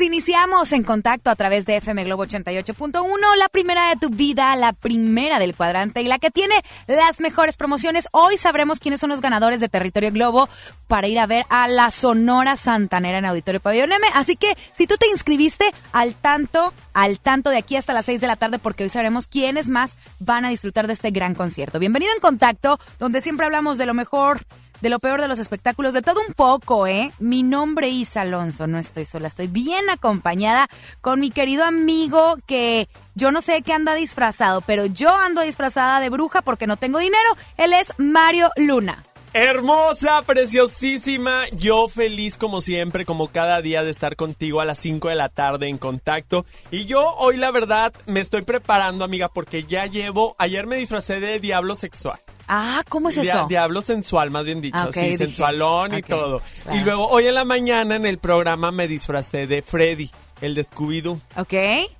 [0.00, 4.72] iniciamos en contacto a través de FM Globo 88.1, la primera de tu vida, la
[4.72, 6.54] primera del cuadrante y la que tiene
[6.86, 8.08] las mejores promociones.
[8.12, 10.48] Hoy sabremos quiénes son los ganadores de Territorio Globo
[10.86, 14.06] para ir a ver a la Sonora Santanera en Auditorio Pabellón M.
[14.14, 18.20] Así que si tú te inscribiste al tanto, al tanto de aquí hasta las 6
[18.20, 21.78] de la tarde, porque hoy sabremos quiénes más van a disfrutar de este gran concierto.
[21.78, 24.42] Bienvenido en contacto, donde siempre hablamos de lo mejor
[24.82, 27.12] de lo peor de los espectáculos, de todo un poco, ¿eh?
[27.20, 30.66] Mi nombre es Alonso, no estoy sola, estoy bien acompañada
[31.00, 36.00] con mi querido amigo que yo no sé qué anda disfrazado, pero yo ando disfrazada
[36.00, 37.28] de bruja porque no tengo dinero.
[37.56, 39.04] Él es Mario Luna.
[39.34, 45.08] Hermosa, preciosísima, yo feliz como siempre, como cada día de estar contigo a las 5
[45.08, 46.44] de la tarde en contacto.
[46.70, 51.20] Y yo hoy la verdad me estoy preparando, amiga, porque ya llevo, ayer me disfracé
[51.20, 52.18] de diablo sexual.
[52.48, 53.46] Ah, ¿cómo es eso?
[53.48, 56.40] diablo sensual, más bien dicho, Ah, sí, dije, sensualón y todo.
[56.64, 56.78] claro.
[56.78, 60.10] Y luego hoy en la mañana en el programa me disfracé de Freddy,
[60.40, 61.20] el de Scooby-Doo.
[61.36, 61.54] Ok.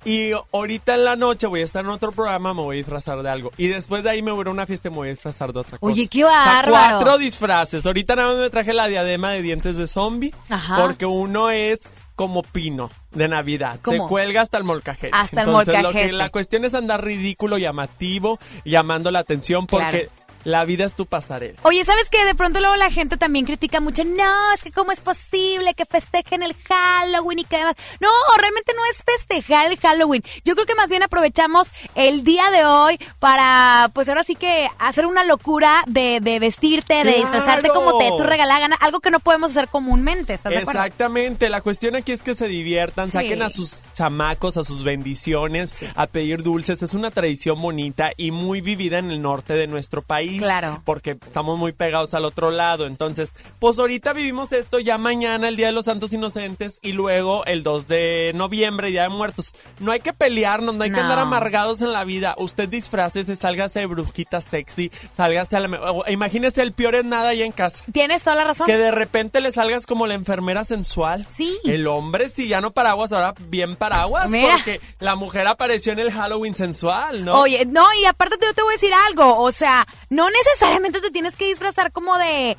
[0.05, 3.21] Y ahorita en la noche voy a estar en otro programa, me voy a disfrazar
[3.23, 3.51] de algo.
[3.57, 5.59] Y después de ahí me voy a una fiesta y me voy a disfrazar de
[5.59, 5.91] otra cosa.
[5.93, 6.97] Oye, qué O sea, bárbaro.
[6.97, 7.85] cuatro disfraces.
[7.85, 10.33] Ahorita nada más me traje la diadema de dientes de zombie.
[10.49, 10.75] Ajá.
[10.81, 13.79] Porque uno es como pino de Navidad.
[13.81, 14.03] ¿Cómo?
[14.03, 15.09] Se cuelga hasta el molcajete.
[15.15, 16.07] Hasta el Entonces, lo molcajete.
[16.07, 20.22] que- la cuestión es andar ridículo, llamativo, llamando la atención porque Claro.
[20.43, 21.59] La vida es tu pasarela.
[21.63, 22.23] Oye, ¿sabes qué?
[22.25, 24.03] De pronto luego la gente también critica mucho.
[24.03, 27.75] No, es que cómo es posible que festejen el Halloween y que demás.
[27.99, 30.23] No, realmente no es festejar el Halloween.
[30.43, 34.67] Yo creo que más bien aprovechamos el día de hoy para, pues ahora sí que
[34.79, 37.17] hacer una locura de, de vestirte, de ¡Claro!
[37.19, 38.75] disfrazarte como te tu regala gana.
[38.79, 40.59] Algo que no podemos hacer comúnmente, ¿estás de?
[40.59, 43.13] Exactamente, la cuestión aquí es que se diviertan, Sí.
[43.13, 46.83] saquen a sus chamacos, a sus bendiciones, a pedir dulces.
[46.83, 50.32] Es una tradición bonita y muy vivida en el norte de nuestro país.
[50.39, 50.81] Claro.
[50.85, 52.85] Porque estamos muy pegados al otro lado.
[52.87, 57.45] Entonces, pues ahorita vivimos esto ya mañana, el Día de los Santos Inocentes, y luego
[57.45, 59.53] el 2 de noviembre, Día de Muertos.
[59.79, 62.35] No hay que pelearnos, no hay que andar amargados en la vida.
[62.37, 66.03] Usted disfrácese, sálgase de brujita sexy, sálgase a la...
[66.07, 67.83] Imagínese el peor en nada ahí en casa.
[67.91, 68.67] Tienes toda la razón.
[68.67, 71.27] Que de repente le salgas como la enfermera sensual.
[71.35, 71.57] Sí.
[71.65, 74.29] El hombre sí, ya no paraguas, ahora bien paraguas.
[74.29, 74.53] Mira.
[74.55, 77.39] Porque la mujer apareció en el Halloween sensual, ¿no?
[77.41, 81.11] Oye, no, y aparte yo te voy a decir algo, o sea, no necesariamente te
[81.11, 82.57] tienes que disfrazar como de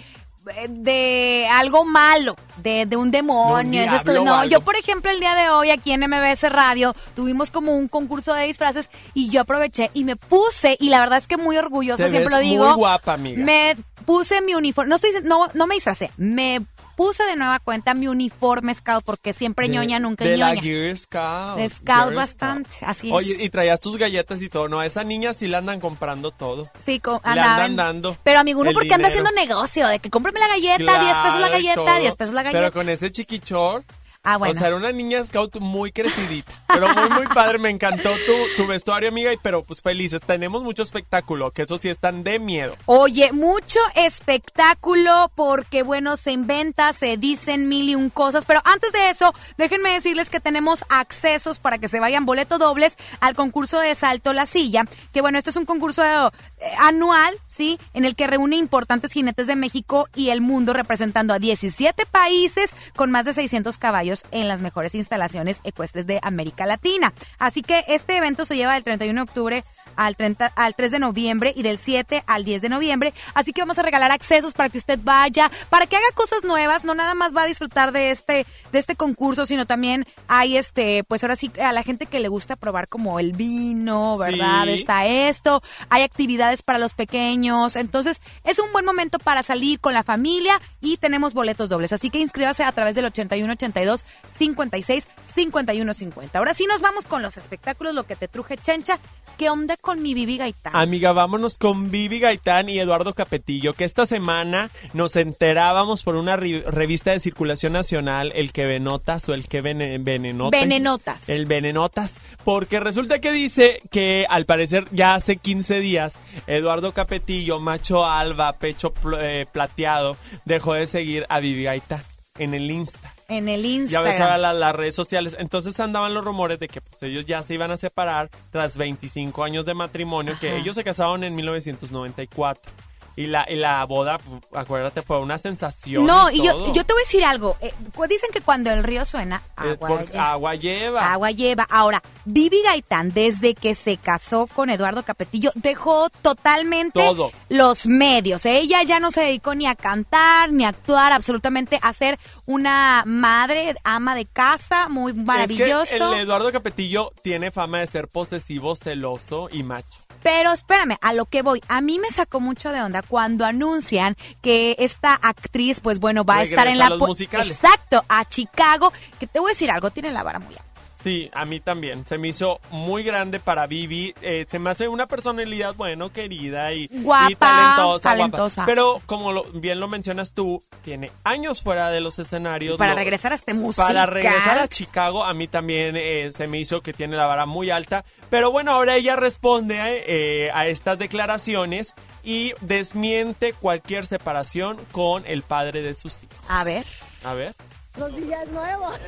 [0.68, 4.14] de algo malo, de, de un demonio, De un esas cosas.
[4.22, 7.50] diablo o No, yo por ejemplo el día de hoy aquí en MBS Radio tuvimos
[7.50, 11.26] como un concurso de disfraces y yo aproveché y me puse y la verdad es
[11.28, 12.66] que muy orgullosa, Te siempre ves lo digo.
[12.66, 13.42] muy guapa, amiga.
[13.42, 13.74] Me
[14.04, 16.60] puse mi uniforme, no estoy no no me disfracé, me
[16.96, 20.54] puse de nueva cuenta mi uniforme scout porque siempre De- ñoña nunca de ñoña.
[20.54, 21.56] la Girl Scout.
[21.56, 23.12] De Scout bastante, así es.
[23.12, 24.68] Oye, y traías tus galletas y todo.
[24.68, 26.70] No, a esa niña sí la andan comprando todo.
[26.86, 29.26] Sí, co- Le andan dando Pero amigo, uno porque anda dinero.
[29.28, 32.00] haciendo negocio, de que cómprame la galleta, 10 pesos la Claro, galleta, todo.
[32.00, 32.70] 10 pesos la Pero galleta.
[32.72, 33.84] con ese chiquichor.
[34.26, 34.54] Ah, bueno.
[34.54, 36.50] O sea, era una niña scout muy crecidita.
[36.66, 37.58] Pero muy, muy padre.
[37.58, 39.30] Me encantó tu, tu vestuario, amiga.
[39.34, 40.22] Y pero pues felices.
[40.22, 41.50] Tenemos mucho espectáculo.
[41.50, 42.74] Que eso sí están de miedo.
[42.86, 48.46] Oye, mucho espectáculo porque, bueno, se inventa, se dicen mil y un cosas.
[48.46, 52.96] Pero antes de eso, déjenme decirles que tenemos accesos para que se vayan boleto dobles
[53.20, 54.86] al concurso de Salto la Silla.
[55.12, 56.30] Que, bueno, este es un concurso eh,
[56.78, 57.78] anual, ¿sí?
[57.92, 62.70] En el que reúne importantes jinetes de México y el mundo representando a 17 países
[62.96, 67.12] con más de 600 caballos en las mejores instalaciones ecuestres de América Latina.
[67.38, 69.64] Así que este evento se lleva del 31 de octubre
[69.96, 73.14] al, 30, al 3 de noviembre y del 7 al 10 de noviembre.
[73.34, 76.84] Así que vamos a regalar accesos para que usted vaya, para que haga cosas nuevas.
[76.84, 81.04] No nada más va a disfrutar de este, de este concurso, sino también hay este,
[81.04, 84.64] pues ahora sí, a la gente que le gusta probar como el vino, ¿verdad?
[84.64, 84.72] Sí.
[84.74, 87.76] Está esto, hay actividades para los pequeños.
[87.76, 91.92] Entonces, es un buen momento para salir con la familia y tenemos boletos dobles.
[91.92, 94.04] Así que inscríbase a través del 8182
[94.38, 96.38] 56 51 50.
[96.38, 98.98] Ahora sí nos vamos con los espectáculos, lo que te truje chencha.
[99.36, 100.74] ¿Qué onda con mi Bibi Gaitán?
[100.74, 106.36] Amiga, vámonos con Vivi Gaitán y Eduardo Capetillo, que esta semana nos enterábamos por una
[106.36, 110.60] revista de circulación nacional, el que Venotas o el que vene- Venenotas.
[110.60, 111.28] Venenotas.
[111.28, 117.60] El Venenotas, porque resulta que dice que al parecer ya hace 15 días Eduardo Capetillo,
[117.60, 122.02] macho alba, pecho pl- eh, plateado, dejó de seguir a Vivi Gaitán
[122.38, 123.14] en el Insta.
[123.28, 124.40] En el Ya ves ahora Instagram.
[124.42, 125.36] la- las redes sociales.
[125.38, 129.44] Entonces andaban los rumores de que pues, ellos ya se iban a separar tras 25
[129.44, 132.72] años de matrimonio, que ellos se casaron en 1994.
[133.16, 134.18] Y la, y la boda,
[134.52, 136.06] acuérdate, fue una sensación.
[136.06, 137.56] No, y y yo, yo te voy a decir algo.
[137.60, 137.72] Eh,
[138.08, 140.32] dicen que cuando el río suena, agua, lleva.
[140.32, 141.12] agua lleva.
[141.12, 141.66] Agua lleva.
[141.70, 147.32] Ahora, Vivi Gaitán, desde que se casó con Eduardo Capetillo, dejó totalmente Todo.
[147.48, 148.46] los medios.
[148.46, 153.04] Ella ya no se dedicó ni a cantar, ni a actuar, absolutamente a ser una
[153.06, 155.82] madre, ama de casa, muy maravilloso.
[155.84, 160.03] Es que el Eduardo Capetillo tiene fama de ser posesivo, celoso y macho.
[160.24, 161.60] Pero espérame, a lo que voy.
[161.68, 166.38] A mí me sacó mucho de onda cuando anuncian que esta actriz, pues bueno, va
[166.38, 166.88] a estar en a la...
[166.88, 167.50] los musicales.
[167.50, 168.90] Exacto, a Chicago.
[169.20, 170.73] Que te voy a decir algo, tiene la vara muy alta.
[171.04, 172.06] Sí, a mí también.
[172.06, 174.14] Se me hizo muy grande para Vivi.
[174.22, 178.08] Eh, se me hace una personalidad, bueno, querida y, guapa, y talentosa.
[178.08, 178.62] talentosa.
[178.62, 178.66] Guapa.
[178.66, 182.76] Pero como lo, bien lo mencionas tú, tiene años fuera de los escenarios.
[182.76, 183.88] Y para lo, regresar a este musical.
[183.88, 187.44] Para regresar a Chicago, a mí también eh, se me hizo que tiene la vara
[187.44, 188.02] muy alta.
[188.30, 195.42] Pero bueno, ahora ella responde eh, a estas declaraciones y desmiente cualquier separación con el
[195.42, 196.38] padre de sus hijos.
[196.48, 196.86] A ver.
[197.24, 197.54] A ver.
[197.96, 198.98] Los días nuevos.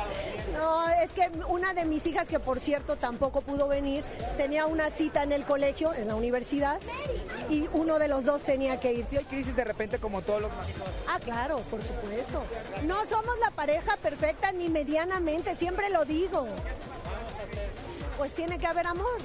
[0.52, 4.04] no, es que una de mis hijas, que por cierto tampoco pudo venir,
[4.36, 6.78] tenía una cita en el colegio, en la universidad,
[7.48, 9.06] y uno de los dos tenía que ir.
[9.08, 10.50] Sí hay crisis de repente como todos los.
[11.08, 12.42] Ah, claro, por supuesto.
[12.84, 16.46] No somos la pareja perfecta ni medianamente, siempre lo digo.
[18.18, 19.20] Pues tiene que haber amor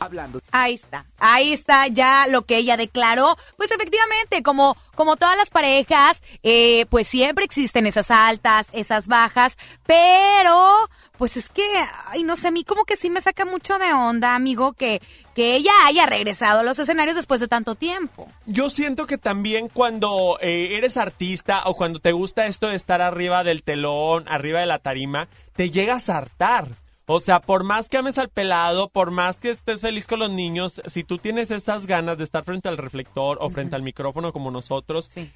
[0.00, 0.40] hablando.
[0.52, 3.36] Ahí está, ahí está ya lo que ella declaró.
[3.56, 9.56] Pues efectivamente, como, como todas las parejas, eh, pues siempre existen esas altas, esas bajas,
[9.86, 10.88] pero
[11.18, 11.64] pues es que,
[12.06, 15.02] ay, no sé, a mí como que sí me saca mucho de onda, amigo, que,
[15.34, 18.28] que ella haya regresado a los escenarios después de tanto tiempo.
[18.46, 23.02] Yo siento que también cuando eh, eres artista o cuando te gusta esto de estar
[23.02, 26.68] arriba del telón, arriba de la tarima, te llegas a hartar.
[27.10, 30.30] O sea, por más que ames al pelado, por más que estés feliz con los
[30.30, 34.30] niños, si tú tienes esas ganas de estar frente al reflector o frente al micrófono
[34.30, 35.32] como nosotros, sí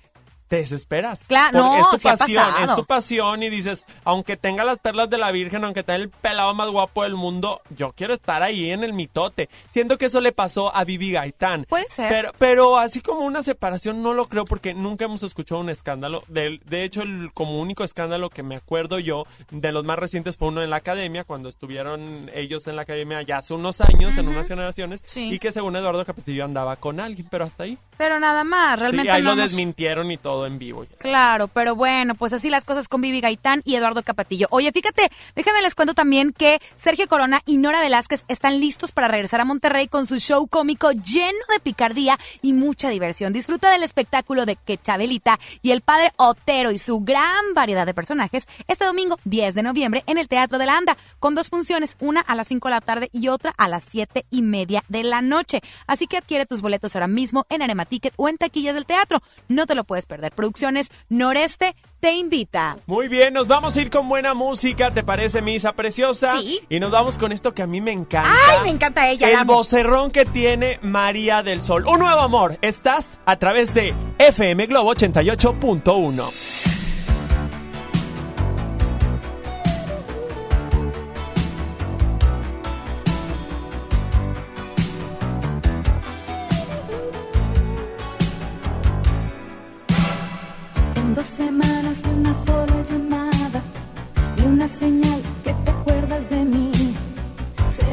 [0.52, 1.22] te desesperas.
[1.26, 5.08] Claro, no, es tu sí pasión, es tu pasión y dices, aunque tenga las perlas
[5.08, 8.70] de la Virgen, aunque tenga el pelado más guapo del mundo, yo quiero estar ahí
[8.70, 9.48] en el mitote.
[9.70, 11.64] Siento que eso le pasó a Vivi Gaitán.
[11.70, 12.10] Puede ser.
[12.10, 16.22] Pero, pero así como una separación no lo creo porque nunca hemos escuchado un escándalo.
[16.28, 20.36] De, de hecho, el, como único escándalo que me acuerdo yo de los más recientes
[20.36, 24.12] fue uno en la academia, cuando estuvieron ellos en la academia ya hace unos años,
[24.12, 24.20] uh -huh.
[24.20, 25.32] en unas generaciones, sí.
[25.32, 27.78] y que según Eduardo Capetillo andaba con alguien, pero hasta ahí.
[27.96, 29.10] Pero nada más, realmente.
[29.10, 29.50] Sí, ahí no lo hemos...
[29.50, 30.86] desmintieron y todo en vivo.
[30.98, 34.46] Claro, pero bueno, pues así las cosas con Vivi Gaitán y Eduardo Capatillo.
[34.50, 39.08] Oye, fíjate, déjame les cuento también que Sergio Corona y Nora Velázquez están listos para
[39.08, 43.32] regresar a Monterrey con su show cómico lleno de picardía y mucha diversión.
[43.32, 47.94] Disfruta del espectáculo de Que Chabelita y el padre Otero y su gran variedad de
[47.94, 51.96] personajes este domingo 10 de noviembre en el Teatro de la Anda, con dos funciones,
[52.00, 55.04] una a las 5 de la tarde y otra a las 7 y media de
[55.04, 55.60] la noche.
[55.86, 59.22] Así que adquiere tus boletos ahora mismo en Arema Ticket o en taquillas del teatro.
[59.48, 60.31] No te lo puedes perder.
[60.32, 62.78] Producciones Noreste te invita.
[62.86, 66.32] Muy bien, nos vamos a ir con buena música, ¿te parece, Misa Preciosa?
[66.32, 66.60] Sí.
[66.68, 68.34] Y nos vamos con esto que a mí me encanta.
[68.50, 69.30] ¡Ay, me encanta ella!
[69.30, 71.86] El vocerrón que tiene María del Sol.
[71.86, 72.58] Un nuevo amor.
[72.60, 76.81] Estás a través de FM Globo 88.1.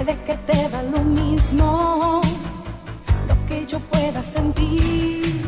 [0.10, 2.20] de que te da lo mismo
[3.30, 5.46] lo que yo pueda sentir.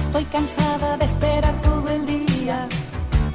[0.00, 2.68] Estoy cansada de esperar todo el día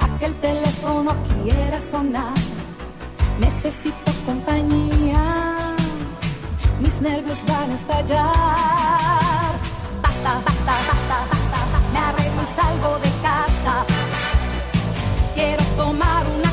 [0.02, 2.38] a que el teléfono quiera sonar.
[3.40, 5.22] Necesito compañía,
[6.82, 9.52] mis nervios van a estallar.
[10.04, 13.74] Basta, basta, basta, basta, me arreglo y salgo de casa.
[15.34, 16.47] Quiero tomar una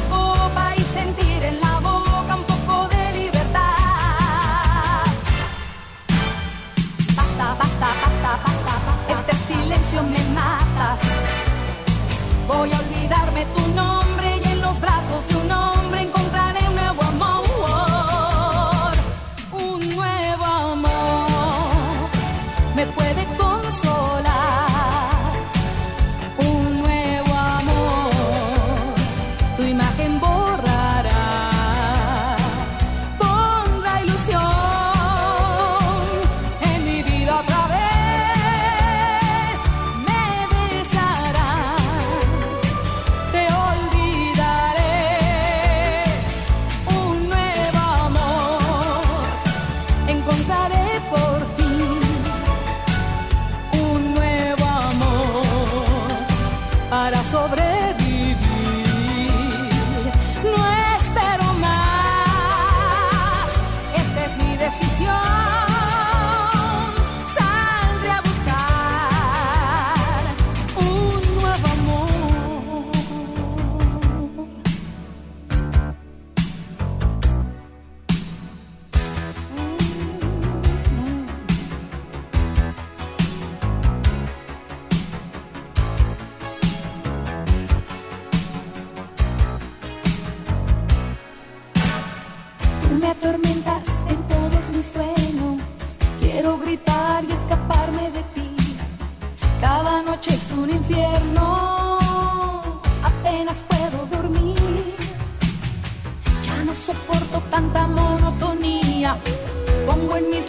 [12.47, 15.74] Voy a olvidarme tu nombre y en los brazos de un hombre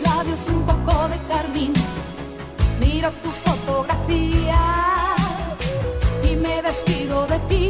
[0.01, 1.73] labios un poco de carmín.
[2.81, 4.59] Miro tu fotografía
[6.23, 7.69] y me despido de ti.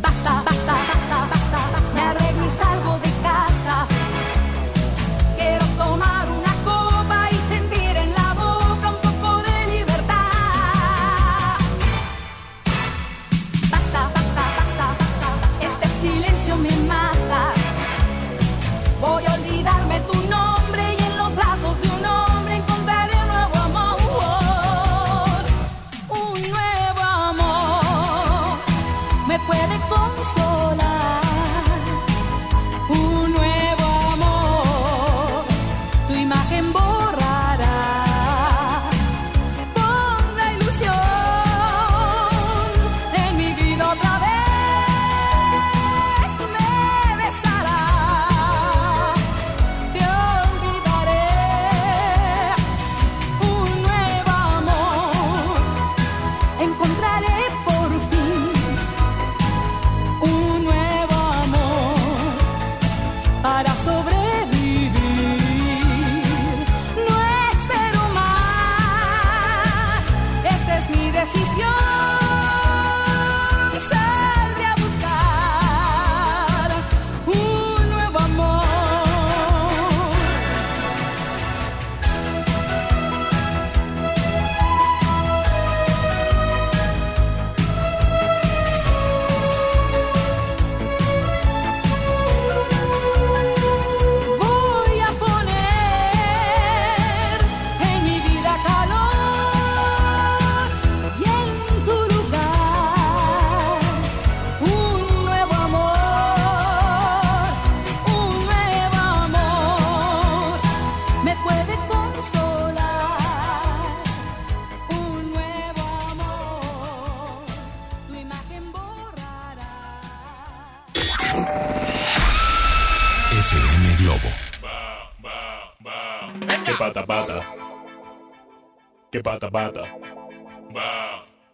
[0.00, 1.94] Basta, basta, basta, basta, basta.
[1.94, 2.97] Me arreglo y salgo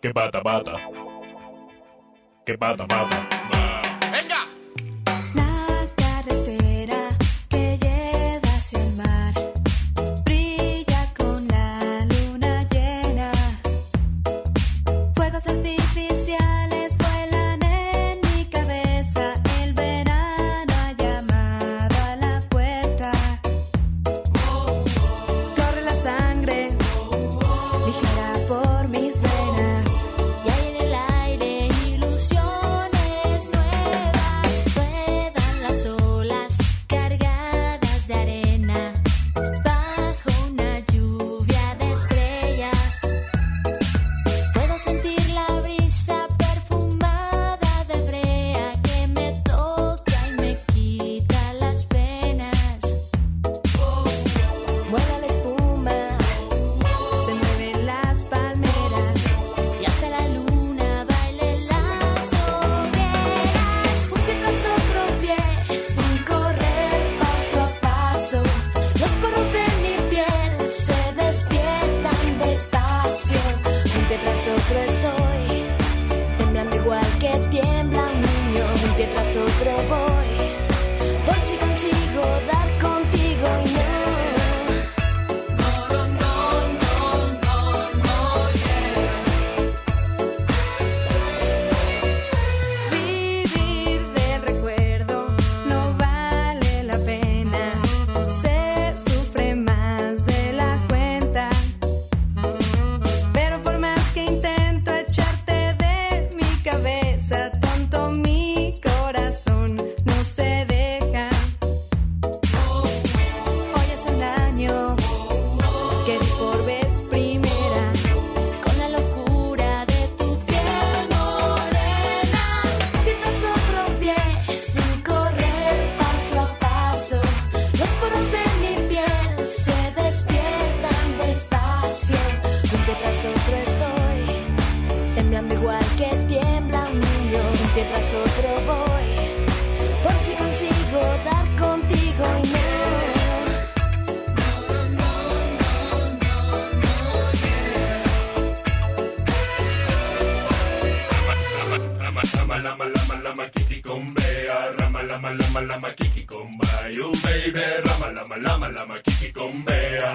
[0.03, 0.77] Que bata bata.
[2.45, 3.34] Que bata bata.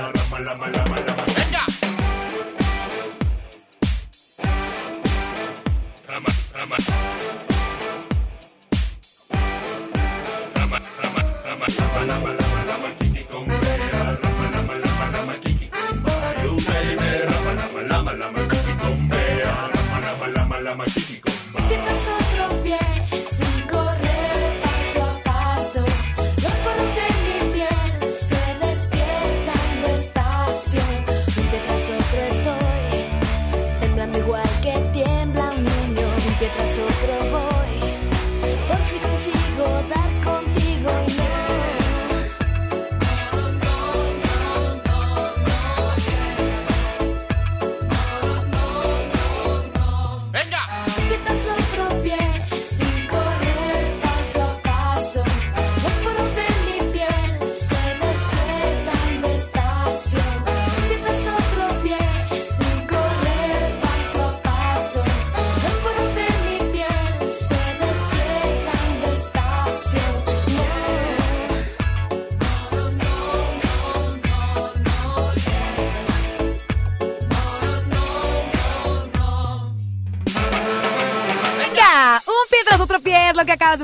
[0.04, 0.14] Con bea.
[0.14, 1.24] Rama, lama, lama, lama.
[1.36, 1.66] ¡Venga!
[6.08, 6.78] Rama, rama.
[10.56, 11.68] Rama, rama, rama,
[12.08, 13.90] rama, lama, lama, kiki con bea.
[13.92, 17.10] Rama, lama, lama, lama, kiki con bayo, baby.
[17.30, 17.52] Rama.
[17.90, 18.12] Rama,
[20.28, 22.19] lama, lama, kiki con bayo.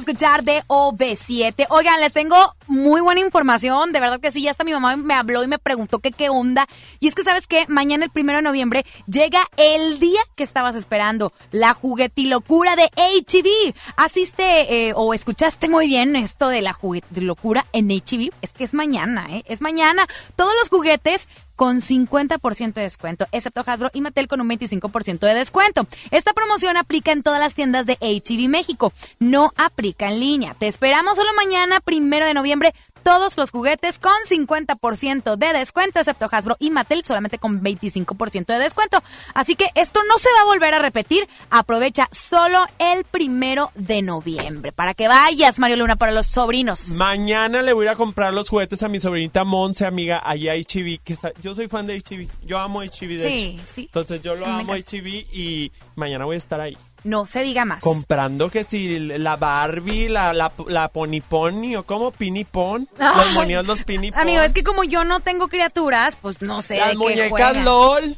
[0.06, 1.66] Escuchar de OV7.
[1.70, 2.38] Oigan, les tengo
[2.68, 5.58] muy buena información, de verdad que sí, ya hasta mi mamá me habló y me
[5.58, 6.68] preguntó qué onda.
[7.00, 10.76] Y es que sabes que mañana el primero de noviembre llega el día que estabas
[10.76, 13.74] esperando, la juguetilocura de HB.
[13.96, 18.30] Asiste eh, o escuchaste muy bien esto de la juguetilocura en HB.
[18.44, 19.44] Es que es mañana, ¿eh?
[19.48, 20.06] Es mañana.
[20.36, 25.34] Todos los juguetes con 50% de descuento, excepto Hasbro y Mattel con un 25% de
[25.34, 25.88] descuento.
[26.12, 30.54] Esta promoción aplica en todas las tiendas de HEB México, no aplica en línea.
[30.54, 32.74] Te esperamos solo mañana, primero de noviembre,
[33.06, 38.58] todos los juguetes con 50% de descuento, excepto Hasbro y Mattel solamente con 25% de
[38.58, 39.04] descuento.
[39.36, 41.28] Así que esto no se va a volver a repetir.
[41.52, 46.90] Aprovecha solo el primero de noviembre para que vayas, Mario Luna, para los sobrinos.
[46.98, 50.54] Mañana le voy a ir a comprar los juguetes a mi sobrinita Monse, amiga, allá
[50.54, 52.28] a HB, que yo soy fan de HB.
[52.48, 53.64] Yo amo HB, de Sí, hecho.
[53.76, 53.82] sí.
[53.84, 54.74] Entonces yo lo Me amo.
[54.74, 56.76] HB y mañana voy a estar ahí.
[57.06, 57.84] No se diga más.
[57.84, 63.16] Comprando que si la Barbie, la, la, la Pony Pony o como Pini Pon, Ay.
[63.16, 64.22] los moníos, los Pini Pon.
[64.22, 66.78] Amigo, es que como yo no tengo criaturas, pues no sé.
[66.80, 67.64] las de qué muñecas juegan.
[67.64, 68.18] LOL.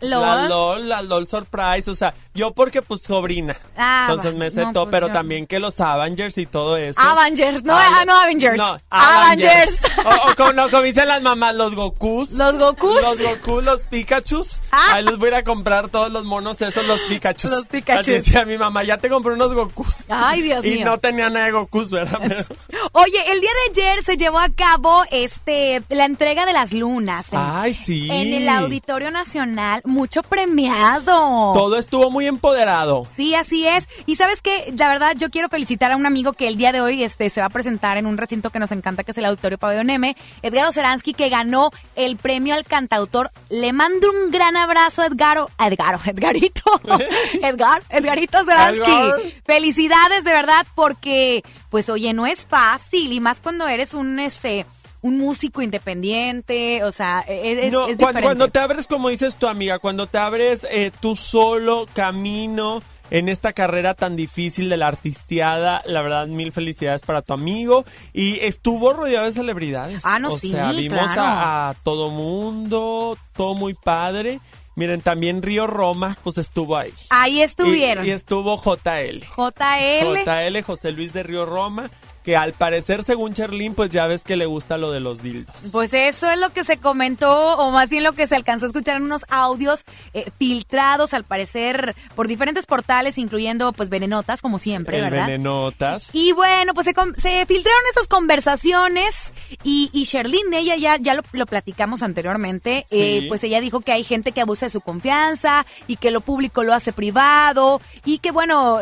[0.00, 0.20] LOL.
[0.22, 3.56] La LOL, la LOL Surprise, o sea, yo porque pues sobrina.
[3.76, 6.76] Ah, Entonces me sé No, todo, pues, pero yo- también que los Avengers y todo
[6.76, 7.00] eso.
[7.00, 8.56] Avengers, no, Ah, no Avengers.
[8.56, 9.80] No, Avengers.
[10.04, 12.32] o, o como, no, como dicen las mamás, los Gokus.
[12.32, 13.00] Los Gokus.
[13.02, 14.60] Los Gokus, los Pikachus.
[14.70, 14.94] Ah.
[14.94, 17.50] Ahí les voy a ir a comprar todos los monos esos, los Pikachus.
[17.50, 18.00] Los Pikachus.
[18.00, 20.06] Así decía mi mamá, ya te compré unos Gokus.
[20.08, 20.86] Ay, Dios y mío.
[20.86, 22.20] no tenía nada de Gokus, ¿verdad?
[22.26, 22.44] Pero-
[22.92, 27.32] Oye, el día de ayer se llevó a cabo este la entrega de las lunas.
[27.32, 28.08] en- Ay, sí.
[28.10, 31.52] En el Auditorio Nacional, mucho premiado.
[31.54, 33.06] Todo estuvo muy empoderado.
[33.16, 33.88] Sí, así es.
[34.06, 36.80] Y sabes qué, la verdad, yo quiero felicitar a un amigo que el día de
[36.80, 39.24] hoy este, se va a presentar en un recinto que nos encanta, que es el
[39.24, 43.30] Auditorio Pabellón M, Edgaro Seransky, que ganó el premio al cantautor.
[43.48, 46.62] Le mando un gran abrazo Edgaro, a Edgaro, Edgarito,
[47.42, 48.38] Edgar, Edgarito.
[48.40, 49.20] Edgar.
[49.44, 54.66] Felicidades de verdad, porque, pues, oye, no es fácil, y más cuando eres un, este,
[55.02, 58.22] un músico independiente, o sea, es, No, es cuan- diferente.
[58.22, 63.28] cuando, te abres, como dices tu amiga, cuando te abres eh, tú solo camino en
[63.28, 67.84] esta carrera tan difícil de la artisteada, la verdad, mil felicidades para tu amigo.
[68.12, 70.00] Y estuvo rodeado de celebridades.
[70.04, 71.22] Ah, no, o sí, sea, vimos claro.
[71.22, 74.40] a, a todo mundo, todo muy padre.
[74.74, 76.92] Miren, también Río Roma, pues estuvo ahí.
[77.08, 78.04] Ahí Y, estuvieron.
[78.04, 79.20] y estuvo JL.
[79.24, 80.24] JL.
[80.24, 81.90] JL, José Luis de Río Roma,
[82.26, 85.54] que al parecer, según Cherlin, pues ya ves que le gusta lo de los dildos.
[85.70, 88.68] Pues eso es lo que se comentó, o más bien lo que se alcanzó a
[88.68, 94.58] escuchar en unos audios eh, filtrados, al parecer, por diferentes portales, incluyendo, pues, Venenotas, como
[94.58, 95.26] siempre, El ¿verdad?
[95.28, 96.10] venenotas.
[96.14, 101.22] Y bueno, pues se, se filtraron esas conversaciones y, y Sherlyn, ella ya, ya lo,
[101.30, 102.96] lo platicamos anteriormente, Sí.
[103.00, 106.20] eh, pues ella dijo que hay gente que abusa de su confianza y que lo
[106.22, 108.80] público lo hace privado y que bueno,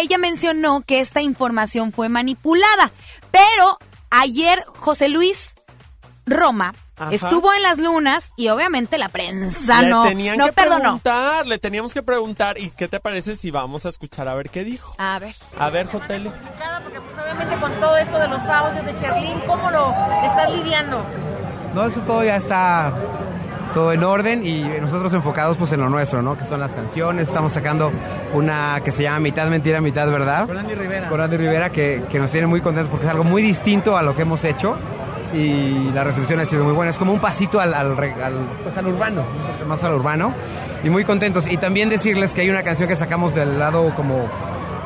[0.00, 2.90] ella mencionó que esta información fue manipulada,
[3.30, 3.78] pero
[4.10, 5.56] ayer José Luis
[6.26, 7.10] Roma Ajá.
[7.12, 10.80] estuvo en las lunas y obviamente la prensa le no, tenían no que perdonó.
[10.82, 12.58] preguntar, le teníamos que preguntar.
[12.58, 14.94] ¿Y qué te parece si vamos a escuchar a ver qué dijo?
[14.98, 15.36] A ver.
[15.58, 16.28] A ver, JL.
[16.82, 19.90] porque pues obviamente con todo esto de los audios de Cherlin, ¿cómo lo
[20.24, 21.04] estás lidiando?
[21.74, 22.92] No, eso todo ya está
[23.76, 26.38] todo en orden y nosotros enfocados pues en lo nuestro, ¿no?
[26.38, 27.28] Que son las canciones.
[27.28, 27.92] Estamos sacando
[28.32, 30.46] una que se llama Mitad Mentira, Mitad Verdad.
[30.46, 31.10] Con Andy Rivera.
[31.10, 34.00] Con Andy Rivera que, que nos tiene muy contentos porque es algo muy distinto a
[34.00, 34.78] lo que hemos hecho
[35.34, 36.88] y la recepción ha sido muy buena.
[36.88, 39.24] Es como un pasito al, al, al, pues, al urbano,
[39.68, 40.32] más al urbano
[40.82, 41.46] y muy contentos.
[41.46, 44.26] Y también decirles que hay una canción que sacamos del lado como,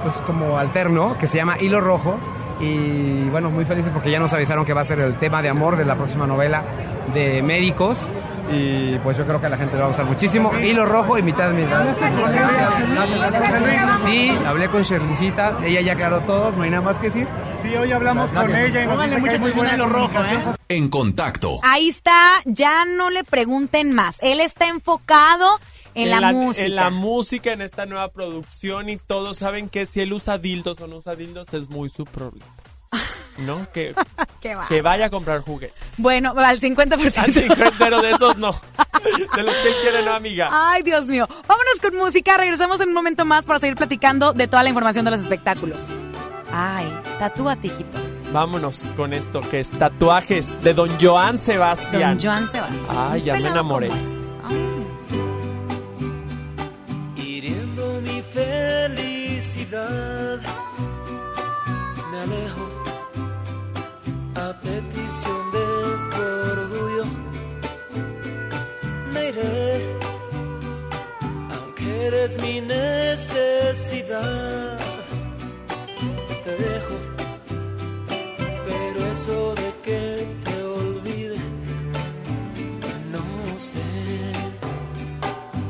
[0.02, 2.18] pues, como alterno que se llama Hilo Rojo.
[2.58, 5.48] Y bueno, muy felices porque ya nos avisaron que va a ser el tema de
[5.48, 6.64] amor de la próxima novela
[7.14, 7.96] de médicos.
[8.50, 10.52] Y pues yo creo que a la gente le va a gustar muchísimo.
[10.58, 11.86] Hilo rojo y mitad mitad.
[14.04, 17.28] Sí, hablé con Sherlicita, ella ya aclaró todo, no hay nada más que decir.
[17.62, 20.56] Sí, hoy hablamos con ella y nos dice que hay muy buena comunicación.
[20.68, 21.60] En contacto.
[21.62, 24.18] Ahí está, ya no le pregunten más.
[24.22, 25.46] Él está enfocado
[25.94, 26.66] en, la, música.
[26.66, 30.80] En la música, en esta nueva producción y todos saben que si él usa dildos
[30.80, 32.46] o no usa dildos es muy su problema.
[33.38, 33.66] ¿No?
[33.72, 33.94] Que,
[34.40, 34.66] Qué va.
[34.66, 35.76] que vaya a comprar juguetes.
[35.96, 37.18] Bueno, al 50%.
[37.18, 38.52] Al 50, pero de esos no.
[39.34, 40.48] De los que él quiere, no, amiga.
[40.52, 41.26] Ay, Dios mío.
[41.48, 42.36] Vámonos con música.
[42.36, 45.86] Regresamos en un momento más para seguir platicando de toda la información de los espectáculos.
[46.52, 46.86] Ay,
[47.18, 47.98] tatúate, hijito.
[48.32, 52.18] Vámonos con esto que es tatuajes de Don Joan Sebastián.
[52.18, 52.86] Don Joan Sebastián.
[52.90, 53.90] Ay, ya me enamoré.
[57.16, 59.70] hiriendo mi felicidad.
[62.12, 62.69] Me alejo
[64.54, 65.66] petición de
[66.10, 67.04] tu orgullo.
[69.12, 69.96] Me iré,
[71.54, 74.18] aunque eres mi necesidad.
[76.44, 76.96] Te dejo,
[78.66, 81.38] pero eso de que te olvide,
[83.12, 83.24] no
[83.58, 83.88] sé.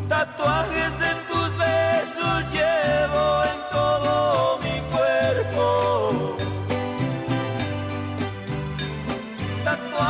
[0.09, 1.20] Tatuajes de
[9.71, 10.10] tatuaje.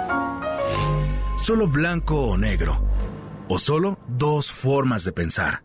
[1.41, 2.79] Solo blanco o negro.
[3.47, 5.63] O solo dos formas de pensar.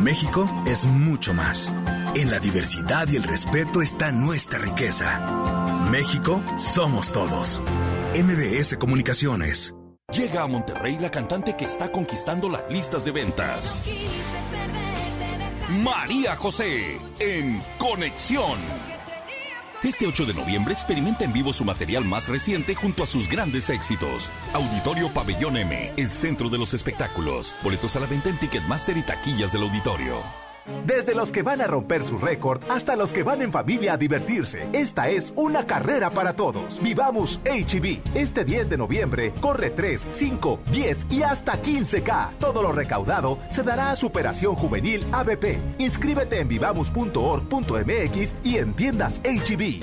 [0.00, 1.72] México es mucho más.
[2.14, 5.88] En la diversidad y el respeto está nuestra riqueza.
[5.90, 7.60] México somos todos.
[8.14, 9.74] MBS Comunicaciones.
[10.12, 13.84] Llega a Monterrey la cantante que está conquistando las listas de ventas.
[15.82, 18.95] María José en Conexión.
[19.86, 23.70] Este 8 de noviembre experimenta en vivo su material más reciente junto a sus grandes
[23.70, 24.28] éxitos.
[24.52, 27.54] Auditorio Pabellón M, el centro de los espectáculos.
[27.62, 30.45] Boletos a la venta en Ticketmaster y taquillas del auditorio.
[30.84, 33.96] Desde los que van a romper su récord hasta los que van en familia a
[33.96, 36.80] divertirse, esta es una carrera para todos.
[36.82, 38.00] Vivamos HB.
[38.14, 42.38] Este 10 de noviembre corre 3, 5, 10 y hasta 15K.
[42.38, 45.58] Todo lo recaudado se dará a Superación Juvenil ABP.
[45.78, 49.82] Inscríbete en vivamos.org.mx y en tiendas HB.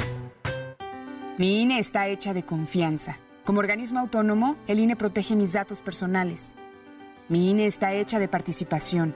[1.38, 3.18] Mi INE está hecha de confianza.
[3.44, 6.56] Como organismo autónomo, el INE protege mis datos personales.
[7.28, 9.16] Mi INE está hecha de participación.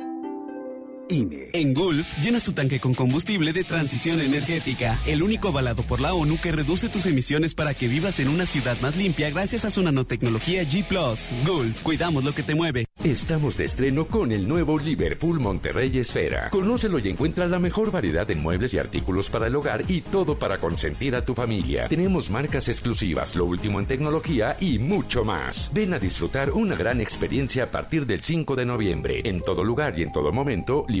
[1.11, 1.49] INE.
[1.53, 6.13] En Gulf, llenas tu tanque con combustible de transición energética, el único avalado por la
[6.13, 9.71] ONU que reduce tus emisiones para que vivas en una ciudad más limpia gracias a
[9.71, 10.87] su nanotecnología G⁇
[11.45, 12.85] Gulf, cuidamos lo que te mueve.
[13.03, 16.49] Estamos de estreno con el nuevo Liverpool Monterrey Esfera.
[16.49, 20.37] Conócelo y encuentra la mejor variedad de muebles y artículos para el hogar y todo
[20.37, 21.87] para consentir a tu familia.
[21.87, 25.71] Tenemos marcas exclusivas, lo último en tecnología y mucho más.
[25.73, 29.21] Ven a disfrutar una gran experiencia a partir del 5 de noviembre.
[29.25, 31.00] En todo lugar y en todo momento, Liverpool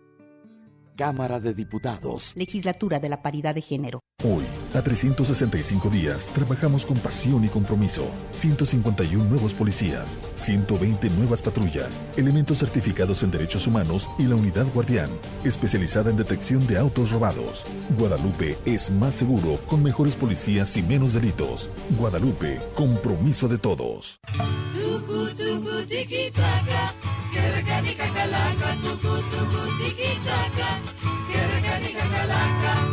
[1.01, 2.31] Cámara de Diputados.
[2.35, 4.03] Legislatura de la Paridad de Género.
[4.23, 4.43] Hoy,
[4.75, 8.07] a 365 días, trabajamos con pasión y compromiso.
[8.29, 15.09] 151 nuevos policías, 120 nuevas patrullas, elementos certificados en derechos humanos y la unidad guardián,
[15.43, 17.65] especializada en detección de autos robados.
[17.97, 21.67] Guadalupe es más seguro con mejores policías y menos delitos.
[21.97, 24.19] Guadalupe, compromiso de todos.
[24.71, 26.31] Tucu, tucu, tiki.
[27.31, 30.69] Que recanica calaca, tucu, tucu, tiki, taka.
[31.31, 32.90] Que recanica calaca.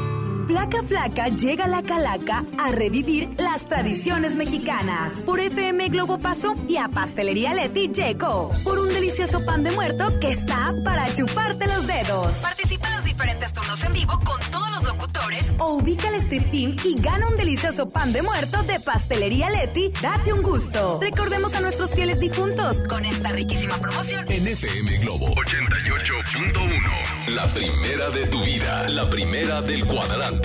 [0.49, 5.13] Placa Flaca llega a la Calaca a revivir las tradiciones mexicanas.
[5.27, 8.49] Por FM Globo pasó y a Pastelería Leti llegó.
[8.65, 12.35] Por un delicioso pan de muerto que está para chuparte los dedos.
[12.37, 16.51] Participa en los diferentes turnos en vivo con todos los locutores o ubica el Street
[16.51, 19.93] Team y gana un delicioso pan de muerto de Pastelería Leti.
[20.01, 20.99] Date un gusto.
[21.03, 24.25] Recordemos a nuestros fieles difuntos con esta riquísima promoción.
[24.31, 27.35] En FM Globo 88.1.
[27.35, 28.89] La primera de tu vida.
[28.89, 30.38] La primera del cuadrante.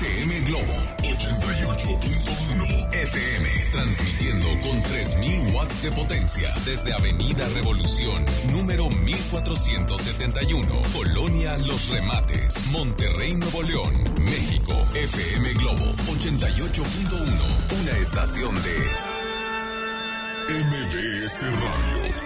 [0.00, 10.82] FM Globo 88.1 FM, transmitiendo con 3000 watts de potencia desde Avenida Revolución, número 1471,
[10.94, 14.72] Colonia Los Remates, Monterrey, Nuevo León, México.
[14.94, 18.78] FM Globo 88.1, una estación de
[20.48, 22.25] MBS Radio.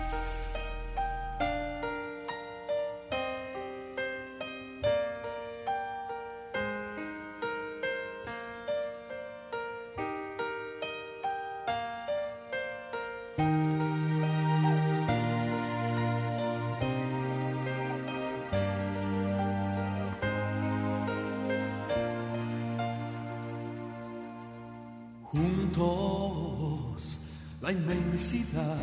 [25.41, 27.19] Juntos,
[27.61, 28.77] la inmensidad.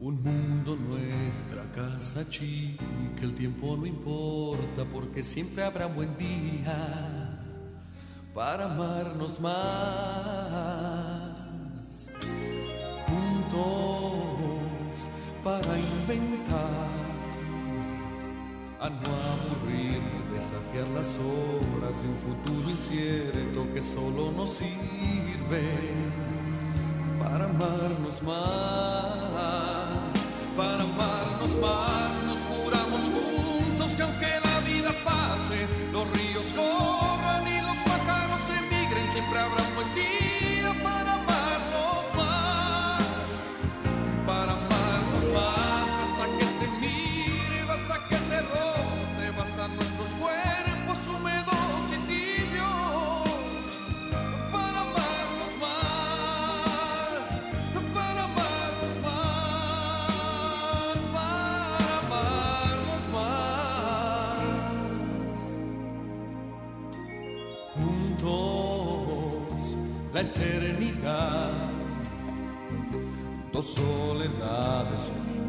[0.00, 2.82] Un mundo nuestra casa chica,
[3.20, 7.38] el tiempo no importa porque siempre habrá buen día
[8.34, 9.52] para amarnos más.
[13.06, 13.90] Juntos
[15.44, 15.78] para
[20.72, 25.62] desafiar las horas de un futuro incierto que solo nos sirve
[27.18, 28.91] para amarnos más,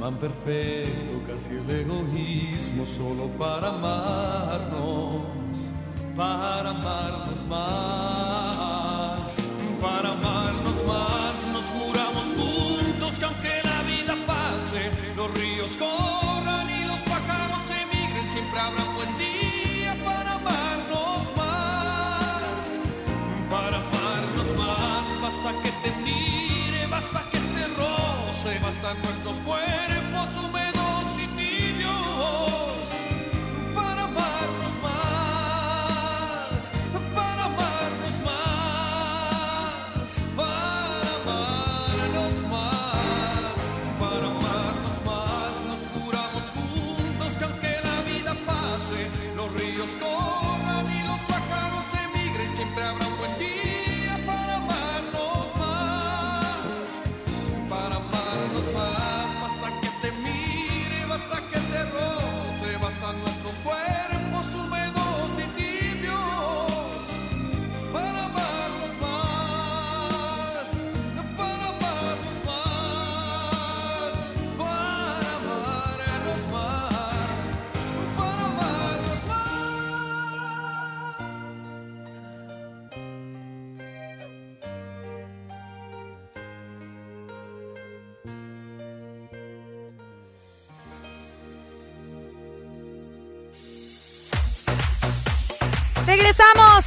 [0.04, 5.22] imán perfecto, casi el egoísmo, solo para amarnos
[6.16, 8.22] para amarnos más,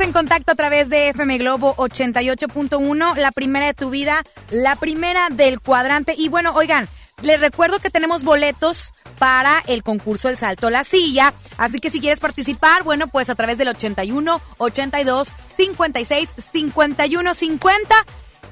[0.07, 5.31] en contacto a través de FM Globo 88.1, la primera de tu vida, la primera
[5.31, 6.15] del cuadrante.
[6.17, 6.89] Y bueno, oigan,
[7.23, 11.35] les recuerdo que tenemos boletos para el concurso El Salto la Silla.
[11.59, 17.95] Así que si quieres participar, bueno, pues a través del 81 82 56 51 50.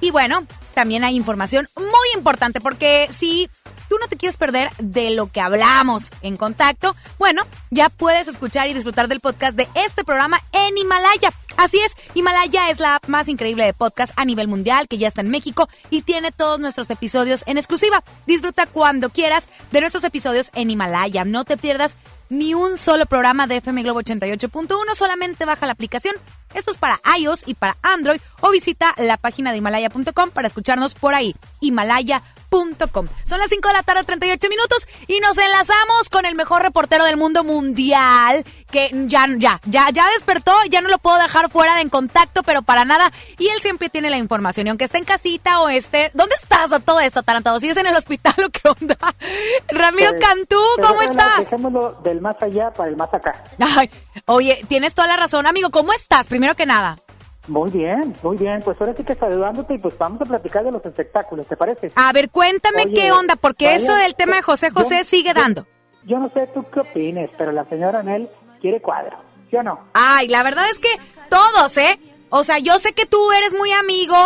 [0.00, 0.44] Y bueno,
[0.74, 3.48] también hay información muy importante porque si
[3.88, 8.68] tú no te quieres perder de lo que hablamos en contacto, bueno, ya puedes escuchar
[8.68, 11.32] y disfrutar del podcast de este programa en Himalaya.
[11.56, 15.08] Así es, Himalaya es la app más increíble de podcast a nivel mundial que ya
[15.08, 18.02] está en México y tiene todos nuestros episodios en exclusiva.
[18.26, 21.24] Disfruta cuando quieras de nuestros episodios en Himalaya.
[21.24, 21.96] No te pierdas
[22.28, 26.14] ni un solo programa de FM Globo 88.1, solamente baja la aplicación.
[26.54, 30.94] Esto es para iOS y para Android o visita la página de himalaya.com para escucharnos
[30.94, 31.34] por ahí.
[31.60, 33.08] Himalaya.com.
[33.24, 37.04] Son las 5 de la tarde, 38 minutos y nos enlazamos con el mejor reportero
[37.04, 41.76] del mundo mundial que ya, ya, ya, ya despertó, ya no lo puedo dejar fuera
[41.76, 43.10] de en contacto, pero para nada.
[43.38, 46.10] Y él siempre tiene la información y aunque esté en casita o esté...
[46.14, 47.60] ¿Dónde estás a todo esto, Tarantado?
[47.60, 48.96] ¿Sigues en el hospital o qué onda?
[49.68, 51.38] Ramiro Pues, Cantú, pero ¿cómo bueno, estás?
[51.38, 53.44] Dejémoslo del más allá para el más acá.
[53.60, 53.90] Ay,
[54.26, 55.70] oye, tienes toda la razón, amigo.
[55.70, 56.26] ¿Cómo estás?
[56.26, 56.98] Primero que nada.
[57.46, 58.62] Muy bien, muy bien.
[58.62, 61.92] Pues ahora sí que saludándote y pues vamos a platicar de los espectáculos, ¿te parece?
[61.94, 65.04] A ver, cuéntame Oye, qué onda, porque vaya- eso del tema de José José yo-
[65.04, 65.66] sigue dando.
[66.06, 68.28] Yo no sé tú qué opines, pero la señora Anel
[68.60, 69.18] quiere cuadro,
[69.50, 69.78] ¿sí o no?
[69.94, 70.88] Ay, la verdad es que
[71.28, 71.98] todos, ¿eh?
[72.30, 74.16] O sea, yo sé que tú eres muy amigo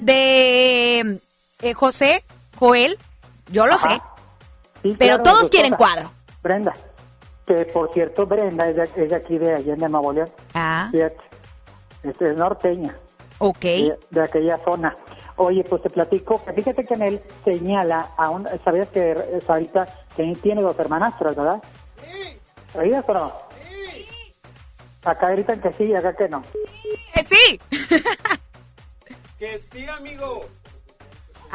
[0.00, 1.20] de
[1.62, 2.24] eh, José,
[2.58, 2.98] Joel,
[3.50, 4.00] yo lo sé,
[4.82, 6.10] Sí, pero claro, todos quieren cuadro.
[6.42, 6.74] Brenda,
[7.46, 10.30] que por cierto Brenda es de, es de aquí de Allende, Nuevo León.
[10.54, 10.90] Ah.
[12.02, 12.96] Este es norteña.
[13.38, 13.60] Ok.
[13.60, 14.96] De, de aquella zona.
[15.36, 19.88] Oye, pues te platico, que fíjate que Anel señala a un, ¿sabías que eh, Sarita
[20.14, 21.60] tiene tiene dos hermanastros, verdad?
[22.00, 22.38] Sí.
[22.72, 23.32] ¿Sabías o no?
[25.04, 26.42] Acá gritan que sí y acá que no.
[27.14, 27.60] Eh, sí.
[29.38, 30.44] Que sí, amigo.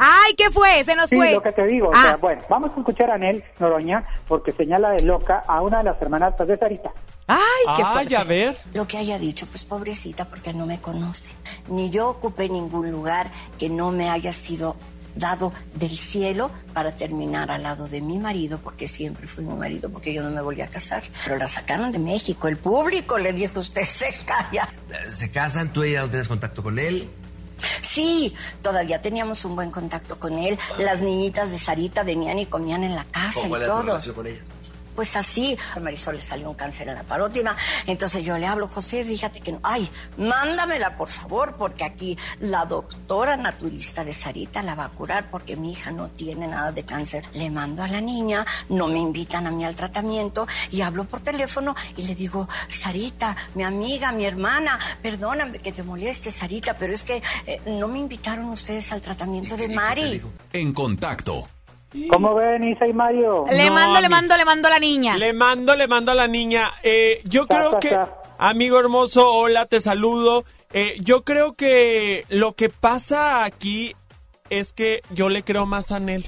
[0.02, 0.82] Ay, ¿qué fue?
[0.82, 1.32] Se nos Sí, fue.
[1.32, 1.88] lo que te digo.
[1.88, 2.02] o Ah.
[2.02, 5.84] sea, bueno, vamos a escuchar a Anel Noroña porque señala de loca a una de
[5.84, 6.90] las hermanastras de Sarita.
[7.26, 7.38] Ay,
[7.68, 8.56] Ay, a ver.
[8.74, 11.32] Lo que haya dicho, pues pobrecita, porque no me conoce.
[11.68, 14.74] Ni yo ocupé ningún lugar que no me haya sido
[15.14, 19.90] dado del cielo para terminar al lado de mi marido, porque siempre fue mi marido,
[19.90, 21.02] porque yo no me volví a casar.
[21.24, 24.68] Pero la sacaron de México, el público le dijo, usted se calla.
[25.10, 27.08] Se casan, tú ya no tienes contacto con él.
[27.80, 30.58] Sí, todavía teníamos un buen contacto con él.
[30.78, 33.86] Las niñitas de Sarita venían y comían en la casa y ¿Cuál era tu todo.
[33.88, 34.40] relación con ella?
[34.94, 37.56] Pues así, a Marisol le salió un cáncer en la parótida.
[37.86, 39.60] Entonces yo le hablo, José, fíjate que no.
[39.62, 45.30] Ay, mándamela, por favor, porque aquí la doctora naturista de Sarita la va a curar
[45.30, 47.24] porque mi hija no tiene nada de cáncer.
[47.32, 51.20] Le mando a la niña, no me invitan a mí al tratamiento y hablo por
[51.20, 56.92] teléfono y le digo, Sarita, mi amiga, mi hermana, perdóname que te moleste, Sarita, pero
[56.92, 60.22] es que eh, no me invitaron ustedes al tratamiento de Mari.
[60.52, 61.48] En contacto.
[62.10, 63.44] ¿Cómo ven, Isa y Mario?
[63.50, 65.16] Le No, mando, le mando, le mando a la niña.
[65.16, 66.70] Le mando, le mando a la niña.
[66.82, 68.16] Eh, yo Ta, creo ta, que, ta.
[68.38, 70.44] amigo hermoso, hola, te saludo.
[70.72, 73.96] Eh, yo creo que lo que pasa aquí
[74.50, 76.24] es que yo le creo más a Anel.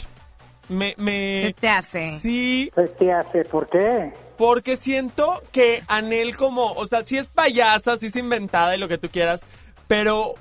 [0.69, 1.43] Me, me...
[1.47, 2.19] Se te hace.
[2.19, 2.73] Sí.
[2.75, 3.45] ¿Qué te hace?
[3.45, 4.13] ¿Por qué?
[4.39, 8.89] Porque siento que Anel como, o sea, sí es payasa, sí es inventada y lo
[8.89, 9.45] que tú quieras,
[9.87, 10.35] pero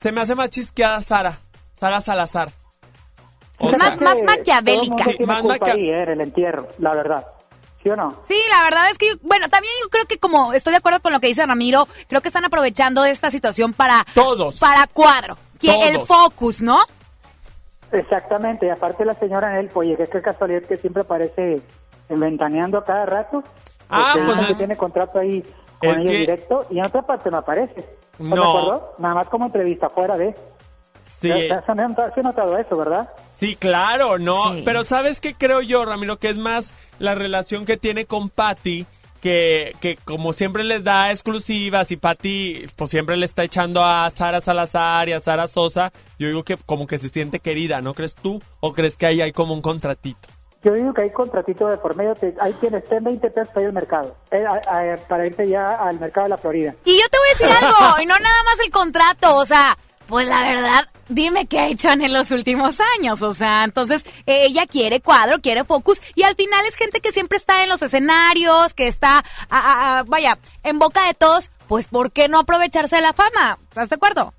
[0.00, 1.38] se me hace más chisqueada Sara,
[1.74, 2.50] Sara Salazar.
[3.58, 4.74] O Yo Más- más que maquiavélica.
[4.74, 7.26] todo el mundo Sí, tiene más culpa ahí, eh, en el entierro, la verdad.
[7.82, 8.16] ¿Sí o no?
[8.24, 11.12] Sí, la verdad es que, bueno, también yo creo que como estoy de acuerdo con
[11.12, 14.04] lo que dice Ramiro, creo que están aprovechando esta situación para...
[14.14, 14.58] Todos.
[14.58, 15.36] Para cuadro.
[15.60, 16.08] Que el Todos.
[16.08, 16.78] focus, ¿no?
[17.92, 21.60] Exactamente, y aparte la señora Anel, oye, qué, qué casualidad que siempre aparece
[22.08, 23.44] ventaneando a cada rato.
[23.88, 25.42] Ah, Porque pues que es- tiene contrato ahí
[25.78, 27.80] con es ella que- directo y en otra parte no aparece.
[27.80, 28.34] ¿Estás No.
[28.36, 28.94] de acuerdo?
[28.98, 30.34] Nada más como entrevista fuera de...
[31.32, 31.48] Sí.
[31.48, 33.08] ¿Se, se, han notado- se ha notado eso, ¿verdad?
[33.30, 34.52] Sí, claro, no.
[34.54, 34.62] Sí.
[34.64, 36.18] Pero ¿sabes qué creo yo, Ramiro?
[36.18, 38.86] Que es más la relación que tiene con Patty,
[39.20, 44.10] que, que como siempre les da exclusivas y Patty pues siempre le está echando a
[44.10, 47.94] Sara Salazar y a Sara Sosa, yo digo que como que se siente querida, ¿no
[47.94, 48.42] crees tú?
[48.60, 50.28] ¿O crees que ahí hay como un contratito?
[50.62, 53.60] Yo digo que hay contratito de por medio, te- ahí tienes ten 20 pesos para
[53.62, 54.54] ir al mercado, eh, a-
[54.94, 56.74] a- para irte ya al mercado de la Florida.
[56.84, 59.76] Y yo te voy a decir algo, y no nada más el contrato, o sea,
[60.06, 64.44] pues la verdad, dime qué ha hecho en los últimos años, o sea, entonces eh,
[64.46, 67.82] ella quiere cuadro, quiere focus, y al final es gente que siempre está en los
[67.82, 72.38] escenarios, que está, a- a- a- vaya, en boca de todos, pues ¿por qué no
[72.40, 73.58] aprovecharse de la fama?
[73.70, 74.34] ¿Estás de acuerdo?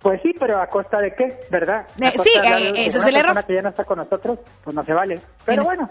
[0.00, 1.86] Pues sí, pero a costa de qué, ¿verdad?
[2.00, 3.34] Eh, sí, eh, ese es el error.
[3.34, 5.20] persona que ya no está con nosotros, pues no se vale.
[5.44, 5.90] Pero bueno,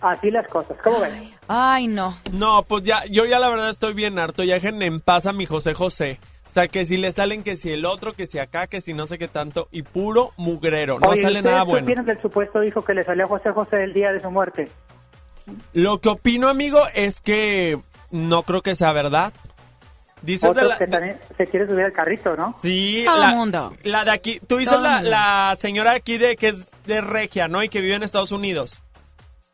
[0.00, 1.30] así las cosas, ¿cómo ven?
[1.46, 2.16] Ay, no.
[2.32, 5.32] No, pues ya, yo ya la verdad estoy bien harto, ya dejen en paz a
[5.32, 6.18] mi José José.
[6.52, 8.92] O sea, que si le salen que si el otro, que si acá, que si
[8.92, 11.86] no sé qué tanto, y puro mugrero, no Oye, sale ¿ustedes nada qué bueno.
[11.86, 14.68] opinan del supuesto hijo que le salió a José José el día de su muerte?
[15.72, 17.78] Lo que opino, amigo, es que
[18.10, 19.32] no creo que sea verdad.
[20.20, 20.76] Dices de la...
[20.76, 22.54] que también se quiere subir al carrito, ¿no?
[22.60, 23.74] Sí, Todo la, mundo.
[23.84, 24.38] la de aquí.
[24.46, 27.62] Tú dices la, la señora de aquí de que es de Regia, ¿no?
[27.62, 28.82] Y que vive en Estados Unidos.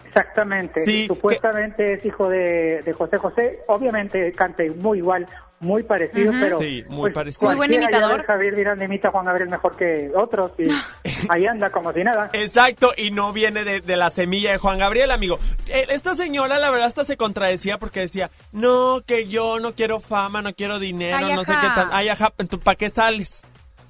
[0.05, 0.85] Exactamente.
[0.85, 3.61] Sí, Supuestamente es hijo de, de José José.
[3.69, 5.27] Obviamente canta muy igual,
[5.61, 6.59] muy parecido, pero...
[6.61, 7.49] Sí, muy pues, parecido.
[7.49, 8.25] Muy buen imitador.
[8.25, 10.69] Javier Miranda imita a Juan Gabriel mejor que otros y
[11.29, 12.31] ahí anda como si nada.
[12.33, 15.39] Exacto, y no viene de, de la semilla de Juan Gabriel, amigo.
[15.69, 20.01] Eh, Esta señora, la verdad, hasta se contradecía porque decía, no, que yo no quiero
[20.01, 21.89] fama, no quiero dinero, Ay, no sé qué tal.
[21.93, 23.45] Ay, ajá, ¿tú ¿para qué sales?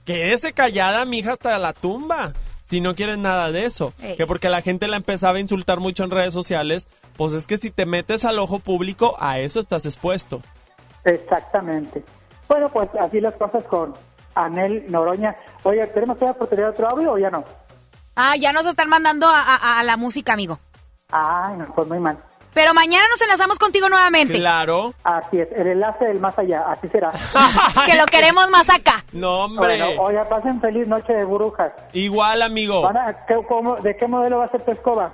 [0.05, 2.33] Quédese callada, mija, hasta la tumba.
[2.63, 3.95] Si no quieres nada de eso.
[4.03, 4.17] Ey.
[4.17, 7.57] Que porque la gente la empezaba a insultar mucho en redes sociales, pues es que
[7.57, 10.43] si te metes al ojo público, a eso estás expuesto.
[11.09, 12.03] Exactamente.
[12.49, 13.95] Bueno, pues así las cosas con
[14.35, 15.37] Anel Noroña.
[15.65, 17.45] Oye, ¿tenemos todavía oportunidad de otro audio o ya no?
[18.17, 20.59] Ah, ya nos están mandando a, a- a la música, amigo.
[21.11, 22.19] Ay, no, pues muy mal.
[22.55, 24.39] Pero mañana nos enlazamos contigo nuevamente.
[24.39, 24.93] Claro.
[25.05, 27.13] Así es, el enlace del más allá, así será.
[27.87, 29.05] que lo queremos más acá.
[29.13, 29.79] No, hombre.
[29.79, 31.71] Bueno, oye, pasen feliz noche de brujas.
[31.93, 32.83] Igual, amigo.
[32.83, 35.13] Van a- ¿qué- cómo- ¿De qué modelo va a ser tu escoba?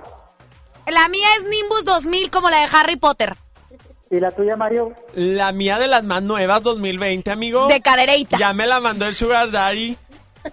[0.87, 3.35] La mía es Nimbus 2000 como la de Harry Potter.
[4.11, 4.93] ¿Y la tuya, Mario?
[5.15, 7.67] La mía de las más nuevas 2020, amigo.
[7.67, 8.37] De cadereita.
[8.37, 9.97] Ya me la mandó el Sugar Daddy.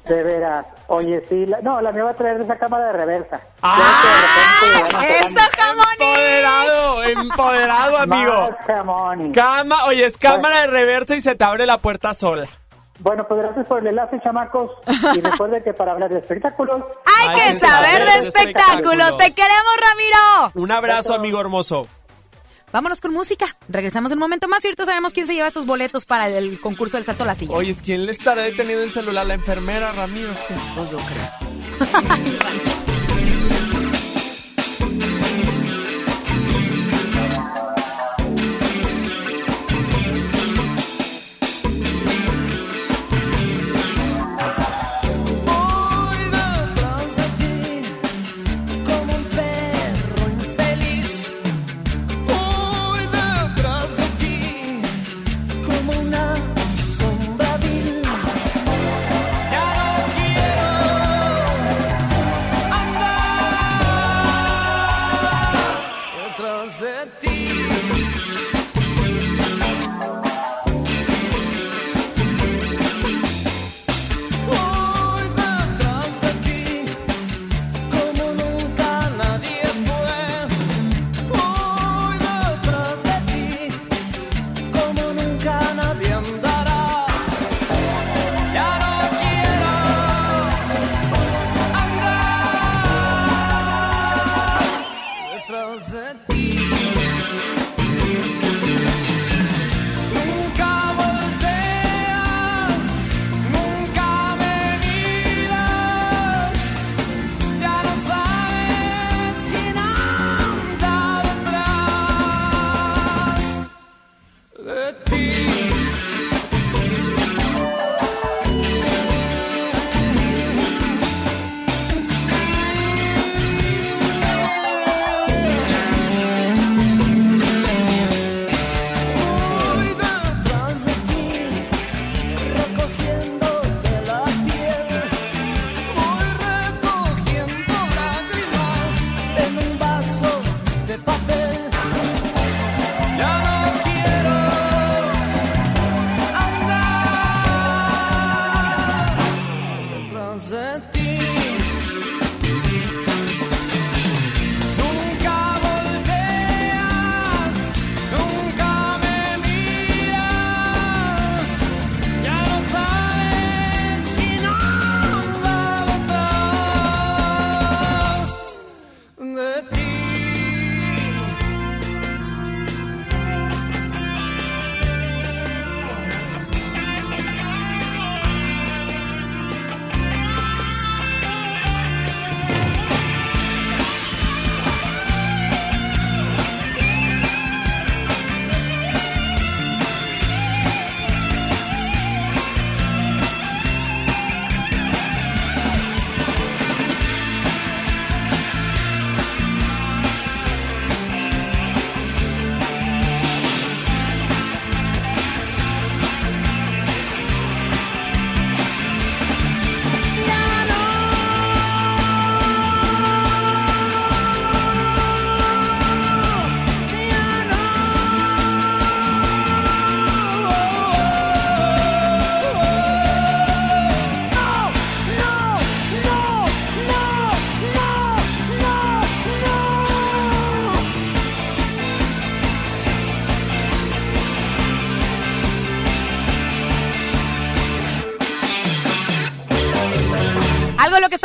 [0.06, 0.64] De veras.
[0.86, 3.40] Oye, sí, la- no, la mía va a traer esa cámara de reversa.
[3.60, 5.02] ¡Ah!
[5.20, 6.00] ¡Eso, jamones!
[6.00, 8.50] Empoderado, empoderado, amigo.
[8.84, 9.32] Más.
[9.34, 12.46] Cama, oye, es cámara de reversa y se te abre la puerta sola.
[13.00, 14.70] Bueno, pues gracias por el enlace, chamacos.
[15.14, 16.82] Y recuerden que para hablar de espectáculos...
[17.20, 19.16] Hay que saber de espectáculos.
[19.18, 20.52] Te queremos, Ramiro.
[20.54, 21.86] Un abrazo, amigo hermoso.
[22.72, 23.56] Vámonos con música.
[23.68, 26.58] Regresamos en un momento más y ahorita sabemos quién se lleva estos boletos para el
[26.60, 27.54] concurso del salto a la silla.
[27.54, 29.26] Oye, ¿quién le estará deteniendo el celular?
[29.26, 30.34] ¿La enfermera, Ramiro?
[30.48, 30.54] ¿Qué?
[30.74, 32.62] Pues yo creo.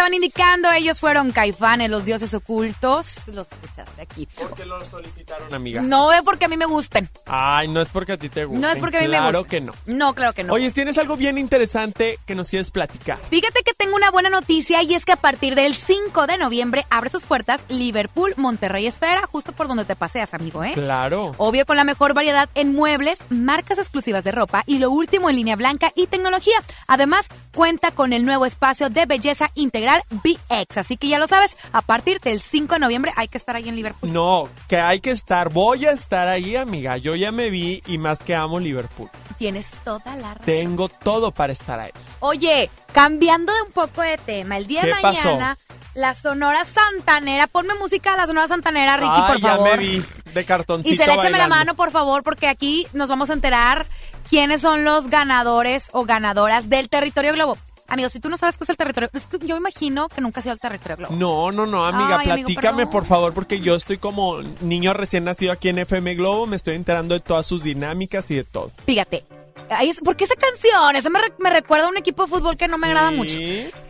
[0.07, 3.27] estaban indicando, ellos fueron caifanes, los dioses ocultos.
[3.27, 4.25] Los escuchaste aquí.
[4.37, 5.81] ¿Por qué lo solicitaron, amiga?
[5.81, 7.09] No es porque a mí me gusten.
[7.25, 8.61] Ay, no es porque a ti te guste.
[8.61, 9.65] No es porque a mí me Claro gusten.
[9.65, 9.73] que no.
[9.97, 10.53] No, claro que no.
[10.53, 13.19] Oye, tienes algo bien interesante que nos quieres platicar.
[13.29, 16.37] Fíjate que tengo tengo una buena noticia y es que a partir del 5 de
[16.37, 20.73] noviembre abre sus puertas Liverpool Monterrey Esfera, justo por donde te paseas, amigo, ¿eh?
[20.73, 21.33] Claro.
[21.37, 25.37] Obvio con la mejor variedad en muebles, marcas exclusivas de ropa y lo último en
[25.37, 26.61] línea blanca y tecnología.
[26.85, 30.77] Además, cuenta con el nuevo espacio de belleza integral BX.
[30.77, 33.67] Así que ya lo sabes, a partir del 5 de noviembre hay que estar ahí
[33.69, 34.11] en Liverpool.
[34.11, 35.49] No, que hay que estar.
[35.49, 36.97] Voy a estar ahí, amiga.
[36.97, 39.09] Yo ya me vi y más que amo Liverpool.
[39.37, 40.45] Tienes toda la razón.
[40.45, 41.91] Tengo todo para estar ahí.
[42.19, 45.57] Oye, cambiando de un poco de tema, el día de mañana,
[45.93, 49.71] la Sonora Santanera, ponme música de la Sonora Santanera, Ricky, Ay, por ya favor.
[49.71, 53.09] me vi de cartoncito Y se le échame la mano, por favor, porque aquí nos
[53.09, 53.87] vamos a enterar
[54.29, 57.57] quiénes son los ganadores o ganadoras del territorio globo.
[57.89, 60.39] Amigos, si tú no sabes qué es el territorio, es que yo imagino que nunca
[60.39, 61.15] ha sido el territorio globo.
[61.15, 65.51] No, no, no, amiga, Ay, platícame por favor, porque yo estoy como niño recién nacido
[65.53, 68.71] aquí en FM Globo, me estoy enterando de todas sus dinámicas y de todo.
[68.85, 69.23] Fíjate.
[69.69, 70.95] Ay, es- ¿Por qué esa canción?
[70.95, 73.37] Eso me, re- me recuerda a un equipo de fútbol que no me agrada mucho.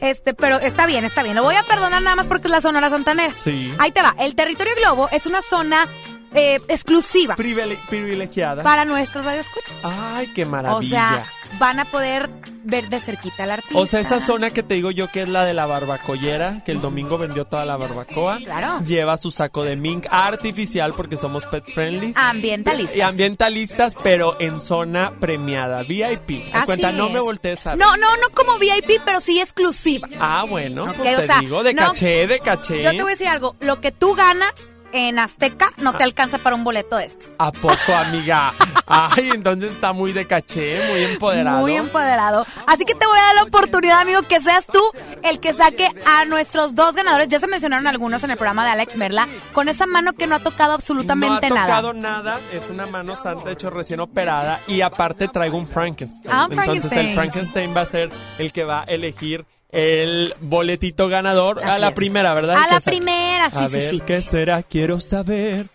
[0.02, 1.36] Este, pero está bien, está bien.
[1.36, 3.32] Lo voy a perdonar nada más porque es la Sonora Santanera.
[3.32, 3.72] Sí.
[3.78, 4.16] Ahí te va.
[4.18, 5.86] El territorio globo es una zona
[6.34, 8.64] eh, exclusiva Privile- privilegiada.
[8.64, 9.74] para nuestros radioescuchas.
[9.84, 10.78] Ay, qué maravilla.
[10.80, 11.26] O sea,
[11.60, 12.28] van a poder
[12.64, 13.78] ver de cerquita al artista.
[13.78, 16.72] O sea, esa zona que te digo yo que es la de la barbacollera, que
[16.72, 18.38] el domingo vendió toda la barbacoa.
[18.38, 18.84] Claro.
[18.86, 22.14] Lleva su saco de mink artificial porque somos pet friendly.
[22.16, 22.95] Ambientalistas.
[22.95, 26.49] Y ambientalistas, pero en zona premiada, VIP.
[26.53, 27.80] Así cuenta, no me voltees a ver.
[27.80, 30.08] No, no, no como VIP, pero sí exclusiva.
[30.20, 32.84] Ah, bueno, Ok, pues te sea, digo, de no- caché, de caché.
[32.84, 33.55] Yo te voy a decir algo.
[33.60, 34.53] Lo que tú ganas
[34.98, 37.30] en Azteca no te alcanza para un boleto de estos.
[37.38, 38.54] ¿A poco, amiga?
[38.88, 41.60] Ay, entonces está muy de caché, muy empoderado.
[41.60, 42.45] Muy empoderado.
[42.66, 44.82] Así que te voy a dar la oportunidad, amigo, que seas tú
[45.24, 47.28] el que saque a nuestros dos ganadores.
[47.28, 50.36] Ya se mencionaron algunos en el programa de Alex Merla, con esa mano que no
[50.36, 51.68] ha tocado absolutamente no ha nada.
[51.68, 52.39] tocado nada.
[52.54, 56.34] es una mano santa, de hecho recién operada y aparte traigo un Frankenstein.
[56.34, 57.16] Ah, un Entonces el Frankenstein.
[57.16, 61.93] Frankenstein va a ser el que va a elegir el boletito ganador a la es.
[61.93, 62.55] primera, ¿verdad?
[62.57, 64.01] A la primera, sí, A sí, ver, sí.
[64.05, 64.63] ¿qué será?
[64.63, 65.65] Quiero saber.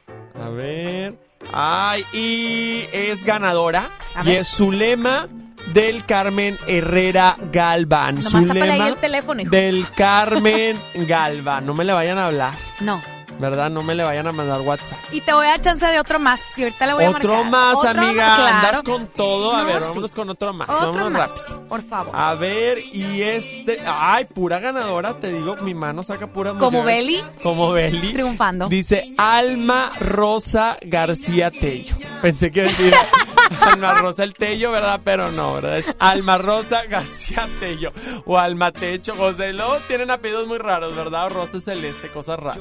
[0.41, 1.15] A ver.
[1.53, 3.91] Ay, y es ganadora.
[4.15, 4.39] A Y ver.
[4.39, 5.29] es Zulema
[5.75, 8.17] del Carmen Herrera Galván.
[8.17, 9.51] Nomás Zulema el teléfono, hijo.
[9.51, 10.77] del Carmen
[11.07, 11.67] Galván.
[11.67, 13.01] No me le vayan a hablar, No.
[13.39, 13.71] ¿Verdad?
[13.71, 14.99] No me le vayan a mandar WhatsApp.
[15.13, 16.41] Y te voy a dar chance de otro más.
[16.57, 17.51] Y ahorita le voy a Otro marcar.
[17.51, 18.27] más, Otro amiga.
[18.27, 18.57] más, claro.
[18.69, 19.55] Andas con todo.
[19.55, 19.85] A No, ver, sí.
[19.89, 20.69] vámonos con otro más.
[20.69, 21.69] Otro vámonos más, rápido.
[21.69, 22.13] por favor.
[22.15, 23.81] A ver, y este.
[23.87, 27.07] Ay, pura ganadora, te digo, mi mano saca pura ¿Como mujeres.
[27.07, 27.25] Beli?
[27.43, 28.13] Como Beli.
[28.13, 28.69] Triunfando.
[28.69, 31.97] Dice Alma Rosa García Tello.
[32.21, 32.93] Pensé que decir
[33.61, 35.01] Alma Rosa el Tello, ¿verdad?
[35.05, 35.79] Pero no, ¿verdad?
[35.79, 37.93] Es Alma Rosa García Tello.
[38.27, 39.15] O Alma Techo.
[39.15, 41.27] José, y luego tienen apellidos muy raros, ¿verdad?
[41.27, 42.59] O Rosa Celeste, cosas raras.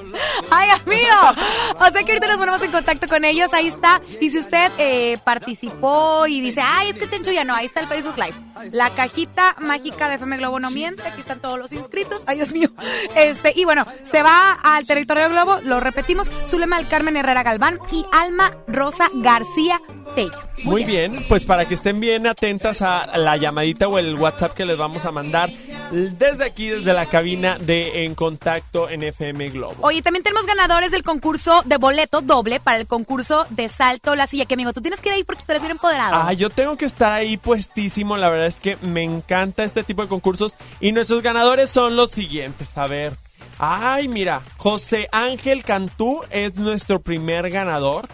[0.49, 1.79] Ay, amigo.
[1.79, 3.53] O sea que ahorita nos ponemos en contacto con ellos.
[3.53, 4.01] Ahí está.
[4.19, 7.79] Y si usted eh, participó y dice, ay, es que Chencho ya no, ahí está
[7.81, 8.35] el Facebook Live.
[8.71, 11.03] La cajita mágica de FM Globo no miente.
[11.03, 12.23] Aquí están todos los inscritos.
[12.27, 12.69] Ay, Dios mío.
[13.15, 15.59] Este, y bueno, se va al territorio Globo.
[15.63, 16.31] Lo repetimos.
[16.45, 19.81] Zulema del Carmen Herrera Galván y Alma Rosa García
[20.15, 20.31] Tello.
[20.63, 24.65] Muy bien, pues para que estén bien atentas a la llamadita o el WhatsApp que
[24.65, 25.49] les vamos a mandar
[25.91, 29.75] desde aquí, desde la cabina de En Contacto en FM Globo.
[29.81, 34.27] Oye, también tenemos ganadores del concurso de boleto doble para el concurso de Salto la
[34.27, 34.45] Silla.
[34.45, 36.15] Que amigo, tú tienes que ir ahí porque tú eres bien empoderado.
[36.15, 38.15] Ah, yo tengo que estar ahí puestísimo.
[38.17, 40.53] La verdad es que me encanta este tipo de concursos.
[40.79, 42.77] Y nuestros ganadores son los siguientes.
[42.77, 43.13] A ver.
[43.59, 44.41] Ay, mira.
[44.57, 48.07] José Ángel Cantú es nuestro primer ganador.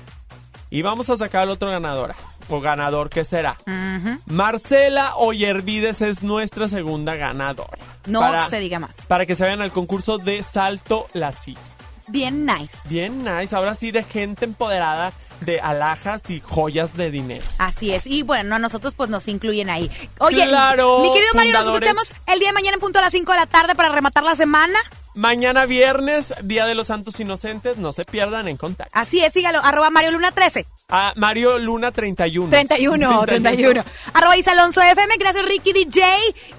[0.70, 2.16] Y vamos a sacar al otro ganadora.
[2.50, 3.58] O ganador, ¿qué será?
[3.66, 4.20] Ujú.
[4.26, 7.78] Marcela Oyervides es nuestra segunda ganadora.
[8.06, 8.96] No Para- se diga más.
[9.08, 11.60] Para que se vayan al concurso de Salto la Silla.
[12.08, 12.78] Bien nice.
[12.86, 13.54] Bien nice.
[13.56, 15.12] Ahora sí de gente empoderada
[15.42, 17.46] de alhajas y joyas de dinero.
[17.58, 18.08] Así es.
[18.08, 19.92] Y bueno, a nosotros pues nos incluyen ahí.
[20.20, 23.12] Oye, Claro, mi querido Mario, nos escuchamos el día de mañana en punto a las
[23.12, 24.80] 5 de la tarde para rematar la semana.
[25.18, 28.92] Mañana viernes, Día de los Santos Inocentes, no se pierdan en contacto.
[28.94, 30.68] Así es, sígalo, arroba Mario Luna 13.
[30.90, 32.52] A Mario Luna 31.
[32.52, 33.84] 31, 31.
[34.14, 36.04] Arroba Isa Alonso FM, gracias Ricky DJ.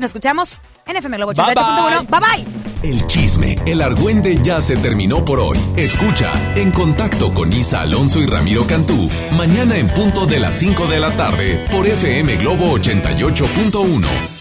[0.01, 2.09] Nos escuchamos en FM Globo Bye, 88.1.
[2.09, 2.91] Bye bye.
[2.91, 5.59] El chisme, el argüende ya se terminó por hoy.
[5.77, 10.89] Escucha En Contacto con Isa Alonso y Ramiro Cantú, mañana en punto de las 5
[10.89, 14.38] de la tarde por FM Globo 88.1.